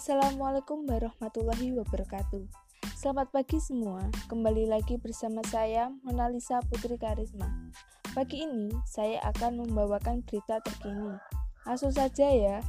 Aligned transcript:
Assalamualaikum 0.00 0.88
warahmatullahi 0.88 1.76
wabarakatuh. 1.76 2.48
Selamat 2.96 3.28
pagi 3.36 3.60
semua. 3.60 4.00
Kembali 4.32 4.64
lagi 4.64 4.96
bersama 4.96 5.44
saya 5.44 5.92
Monalisa 6.00 6.56
Putri 6.72 6.96
Karisma. 6.96 7.44
Pagi 8.16 8.48
ini 8.48 8.72
saya 8.88 9.20
akan 9.28 9.60
membawakan 9.60 10.24
berita 10.24 10.56
terkini. 10.64 11.20
Langsung 11.68 11.92
saja 11.92 12.32
ya. 12.32 12.64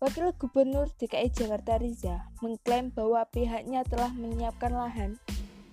Wakil 0.00 0.32
Gubernur 0.40 0.88
DKI 0.96 1.28
Jakarta 1.28 1.76
Riza 1.76 2.32
mengklaim 2.40 2.88
bahwa 2.96 3.28
pihaknya 3.28 3.84
telah 3.84 4.16
menyiapkan 4.16 4.72
lahan 4.72 5.20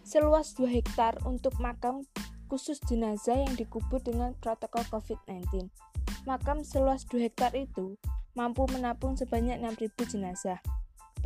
seluas 0.03 0.59
2 0.59 0.67
hektar 0.67 1.23
untuk 1.23 1.55
makam 1.63 2.03
khusus 2.51 2.83
jenazah 2.83 3.47
yang 3.47 3.55
dikubur 3.55 4.03
dengan 4.03 4.35
protokol 4.43 4.83
COVID-19. 4.91 5.71
Makam 6.27 6.67
seluas 6.67 7.07
2 7.07 7.31
hektar 7.31 7.55
itu 7.55 7.95
mampu 8.35 8.67
menampung 8.75 9.15
sebanyak 9.15 9.55
6.000 9.63 9.87
jenazah. 10.11 10.59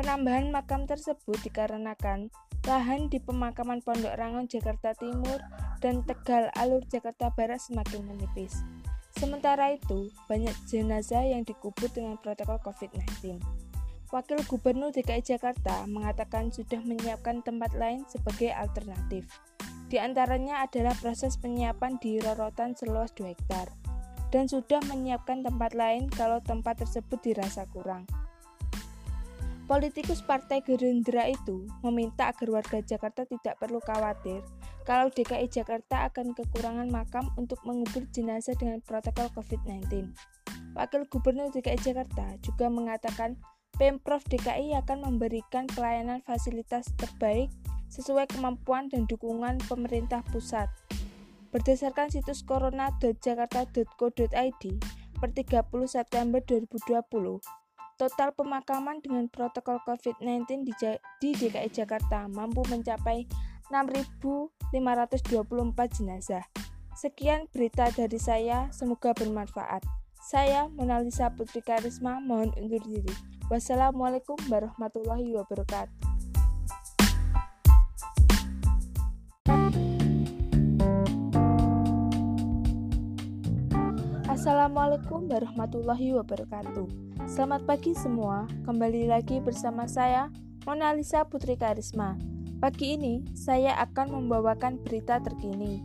Penambahan 0.02 0.50
makam 0.50 0.90
tersebut 0.90 1.38
dikarenakan 1.46 2.34
lahan 2.66 3.06
di 3.14 3.22
pemakaman 3.22 3.86
Pondok 3.86 4.18
Rangon 4.18 4.50
Jakarta 4.50 4.98
Timur 4.98 5.38
dan 5.78 6.02
Tegal 6.02 6.50
Alur 6.58 6.82
Jakarta 6.90 7.30
Barat 7.30 7.62
semakin 7.62 8.10
menipis. 8.10 8.66
Sementara 9.14 9.78
itu, 9.78 10.10
banyak 10.26 10.58
jenazah 10.66 11.22
yang 11.22 11.46
dikubur 11.46 11.86
dengan 11.94 12.18
protokol 12.18 12.58
COVID-19. 12.66 13.46
Wakil 14.10 14.42
Gubernur 14.50 14.90
DKI 14.90 15.22
Jakarta 15.22 15.86
mengatakan 15.86 16.50
sudah 16.50 16.82
menyiapkan 16.82 17.46
tempat 17.46 17.78
lain 17.78 18.02
sebagai 18.10 18.50
alternatif. 18.58 19.30
Di 19.86 20.02
antaranya 20.02 20.66
adalah 20.66 20.98
proses 20.98 21.38
penyiapan 21.38 22.02
di 22.02 22.18
rorotan 22.18 22.74
seluas 22.74 23.14
2 23.14 23.38
hektar 23.38 23.70
dan 24.34 24.50
sudah 24.50 24.82
menyiapkan 24.90 25.46
tempat 25.46 25.78
lain 25.78 26.10
kalau 26.10 26.42
tempat 26.42 26.82
tersebut 26.82 27.22
dirasa 27.22 27.70
kurang. 27.70 28.10
Politikus 29.72 30.20
Partai 30.20 30.60
Gerindra 30.68 31.32
itu 31.32 31.64
meminta 31.80 32.28
agar 32.28 32.60
warga 32.60 32.84
Jakarta 32.84 33.24
tidak 33.24 33.56
perlu 33.56 33.80
khawatir 33.80 34.44
kalau 34.84 35.08
DKI 35.08 35.48
Jakarta 35.48 36.12
akan 36.12 36.36
kekurangan 36.36 36.92
makam 36.92 37.32
untuk 37.40 37.64
mengubur 37.64 38.04
jenazah 38.12 38.52
dengan 38.60 38.84
protokol 38.84 39.32
COVID-19. 39.32 40.12
Wakil 40.76 41.08
Gubernur 41.08 41.56
DKI 41.56 41.80
Jakarta 41.80 42.36
juga 42.44 42.68
mengatakan 42.68 43.40
Pemprov 43.80 44.28
DKI 44.28 44.76
akan 44.76 45.08
memberikan 45.08 45.72
pelayanan 45.72 46.20
fasilitas 46.20 46.92
terbaik 47.00 47.48
sesuai 47.88 48.28
kemampuan 48.28 48.92
dan 48.92 49.08
dukungan 49.08 49.56
pemerintah 49.72 50.20
pusat. 50.36 50.68
Berdasarkan 51.56 52.12
situs 52.12 52.44
corona.jakarta.co.id 52.44 54.64
per 55.16 55.30
30 55.32 55.64
September 55.88 56.44
2020, 56.44 57.61
Total 58.02 58.34
pemakaman 58.34 58.98
dengan 58.98 59.30
protokol 59.30 59.78
COVID-19 59.86 60.66
di, 60.66 60.74
DKI 61.22 61.70
Jakarta 61.70 62.26
mampu 62.26 62.66
mencapai 62.66 63.30
6.524 63.70 65.22
jenazah. 66.02 66.42
Sekian 66.98 67.46
berita 67.54 67.94
dari 67.94 68.18
saya, 68.18 68.74
semoga 68.74 69.14
bermanfaat. 69.14 69.86
Saya 70.18 70.66
Monalisa 70.74 71.30
Putri 71.30 71.62
Karisma, 71.62 72.18
mohon 72.18 72.50
undur 72.58 72.82
diri. 72.82 73.14
Wassalamualaikum 73.54 74.50
warahmatullahi 74.50 75.38
wabarakatuh. 75.38 76.21
Assalamualaikum 84.32 85.28
warahmatullahi 85.28 86.16
wabarakatuh. 86.16 86.88
Selamat 87.28 87.68
pagi 87.68 87.92
semua, 87.92 88.48
kembali 88.64 89.12
lagi 89.12 89.44
bersama 89.44 89.92
saya, 89.92 90.32
Mona 90.64 90.96
Lisa 90.96 91.28
Putri 91.28 91.60
Karisma. 91.60 92.16
Pagi 92.64 92.96
ini, 92.96 93.28
saya 93.36 93.76
akan 93.84 94.16
membawakan 94.24 94.80
berita 94.88 95.20
terkini. 95.20 95.84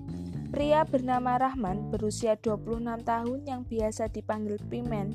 Pria 0.54 0.86
bernama 0.86 1.42
Rahman, 1.42 1.90
berusia 1.90 2.38
26 2.38 2.86
tahun 3.02 3.38
yang 3.50 3.66
biasa 3.66 4.14
dipanggil 4.14 4.62
Pimen, 4.70 5.10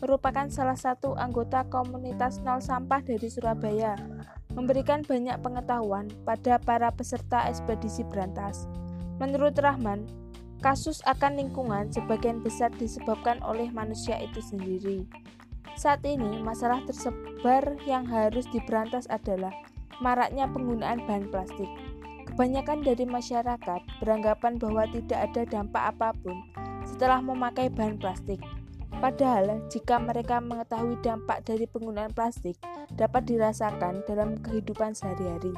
merupakan 0.00 0.48
salah 0.48 0.80
satu 0.80 1.12
anggota 1.20 1.68
komunitas 1.68 2.40
nol 2.40 2.64
sampah 2.64 3.04
dari 3.04 3.28
Surabaya, 3.28 3.92
memberikan 4.56 5.04
banyak 5.04 5.36
pengetahuan 5.44 6.08
pada 6.24 6.56
para 6.56 6.88
peserta 6.96 7.44
ekspedisi 7.44 8.08
berantas. 8.08 8.64
Menurut 9.20 9.52
Rahman, 9.60 10.08
kasus 10.60 11.00
akan 11.08 11.40
lingkungan 11.40 11.88
sebagian 11.88 12.44
besar 12.44 12.68
disebabkan 12.76 13.40
oleh 13.40 13.72
manusia 13.72 14.20
itu 14.20 14.44
sendiri. 14.44 15.08
Saat 15.80 16.04
ini, 16.04 16.40
masalah 16.44 16.84
tersebar 16.84 17.80
yang 17.88 18.04
harus 18.04 18.44
diberantas 18.52 19.08
adalah 19.08 19.52
maraknya 20.04 20.44
penggunaan 20.52 21.00
bahan 21.08 21.32
plastik. 21.32 21.68
Kebanyakan 22.28 22.84
dari 22.84 23.04
masyarakat 23.08 23.80
beranggapan 23.98 24.60
bahwa 24.60 24.84
tidak 24.92 25.32
ada 25.32 25.42
dampak 25.48 25.82
apa 25.96 26.12
pun 26.20 26.36
setelah 26.84 27.24
memakai 27.24 27.72
bahan 27.72 27.96
plastik. 27.96 28.40
Padahal, 29.00 29.64
jika 29.72 29.96
mereka 29.96 30.44
mengetahui 30.44 31.00
dampak 31.00 31.40
dari 31.48 31.64
penggunaan 31.64 32.12
plastik 32.12 32.60
dapat 33.00 33.24
dirasakan 33.24 34.04
dalam 34.04 34.36
kehidupan 34.44 34.92
sehari-hari. 34.92 35.56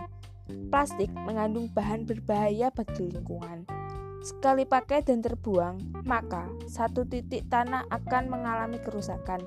Plastik 0.71 1.11
mengandung 1.27 1.67
bahan 1.75 2.07
berbahaya 2.07 2.71
bagi 2.71 3.11
lingkungan. 3.11 3.81
Sekali 4.22 4.62
pakai 4.62 5.03
dan 5.03 5.19
terbuang, 5.19 6.06
maka 6.06 6.47
satu 6.71 7.03
titik 7.03 7.50
tanah 7.50 7.84
akan 7.91 8.31
mengalami 8.31 8.78
kerusakan 8.78 9.43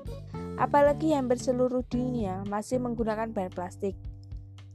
apalagi 0.56 1.12
hampir 1.12 1.36
seluruh 1.36 1.84
dunia 1.86 2.42
masih 2.48 2.80
menggunakan 2.80 3.30
bahan 3.32 3.52
plastik. 3.52 3.94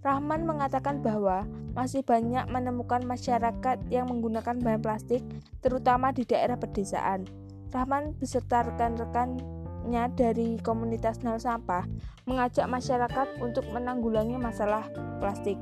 Rahman 0.02 0.50
mengatakan 0.50 1.06
bahwa 1.06 1.46
masih 1.78 2.02
banyak 2.02 2.50
menemukan 2.50 3.06
masyarakat 3.06 3.78
yang 3.94 4.10
menggunakan 4.10 4.58
bahan 4.58 4.82
plastik, 4.82 5.22
terutama 5.62 6.10
di 6.10 6.26
daerah 6.26 6.58
pedesaan. 6.58 7.30
Rahman 7.70 8.18
beserta 8.18 8.66
rekan-rekannya 8.66 10.06
dari 10.18 10.58
komunitas 10.66 11.22
nol 11.22 11.38
sampah 11.38 11.86
mengajak 12.26 12.66
masyarakat 12.66 13.28
untuk 13.46 13.66
menanggulangi 13.70 14.42
masalah 14.42 14.90
plastik. 15.22 15.58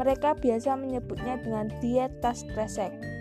Mereka 0.00 0.40
biasa 0.40 0.74
menyebutnya 0.80 1.38
dengan 1.44 1.68
diet 1.84 2.18
tas 2.24 2.40
kresek. 2.56 3.13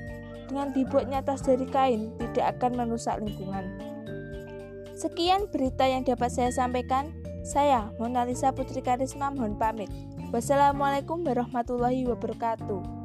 Dengan 0.53 0.69
dibuatnya 0.69 1.25
tas 1.25 1.41
dari 1.41 1.66
kain, 1.66 2.14
tidak 2.22 2.62
akan 2.62 2.86
merusak 2.86 3.18
lingkungan. 3.18 3.74
Sekian 4.94 5.50
berita 5.50 5.81
yang 5.81 6.06
dapat 6.06 6.30
saya 6.30 6.53
sampaikan. 6.53 7.09
Saya, 7.41 7.90
Mona 7.97 8.22
Lisa 8.22 8.53
Putri 8.53 8.86
Karisma, 8.86 9.34
mohon 9.34 9.58
pamit. 9.58 9.90
Wassalamualaikum 10.30 11.25
warahmatullahi 11.25 12.06
wabarakatuh. 12.06 13.03